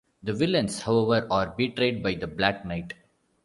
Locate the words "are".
1.29-1.51